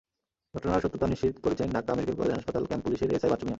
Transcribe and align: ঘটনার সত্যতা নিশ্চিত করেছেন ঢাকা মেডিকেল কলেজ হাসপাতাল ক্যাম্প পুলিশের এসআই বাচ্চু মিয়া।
ঘটনার 0.53 0.81
সত্যতা 0.83 1.07
নিশ্চিত 1.07 1.35
করেছেন 1.43 1.67
ঢাকা 1.75 1.91
মেডিকেল 1.97 2.17
কলেজ 2.19 2.33
হাসপাতাল 2.37 2.63
ক্যাম্প 2.65 2.83
পুলিশের 2.85 3.09
এসআই 3.15 3.29
বাচ্চু 3.31 3.45
মিয়া। 3.45 3.49